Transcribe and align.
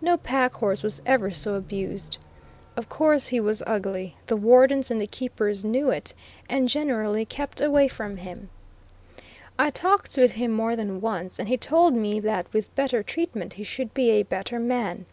No 0.00 0.16
pack 0.16 0.54
horse 0.54 0.82
was 0.82 1.00
ever 1.06 1.30
so 1.30 1.54
abused. 1.54 2.18
Of 2.76 2.88
course 2.88 3.28
he 3.28 3.38
was 3.38 3.62
ugly; 3.64 4.16
the 4.26 4.36
wardens 4.36 4.90
and 4.90 5.00
the 5.00 5.06
keepers 5.06 5.64
knew 5.64 5.88
it, 5.90 6.14
and 6.50 6.68
generally 6.68 7.24
kept 7.24 7.60
away 7.60 7.86
from 7.86 8.16
him. 8.16 8.50
I 9.56 9.70
talked 9.70 10.16
with 10.16 10.32
him 10.32 10.50
more 10.50 10.74
than 10.74 11.00
once, 11.00 11.38
and 11.38 11.46
he 11.48 11.56
told 11.56 11.94
me 11.94 12.18
that 12.18 12.52
with 12.52 12.74
better 12.74 13.04
treatment 13.04 13.52
he 13.52 13.62
should 13.62 13.94
be 13.94 14.10
a 14.10 14.24
better 14.24 14.58
man. 14.58 15.06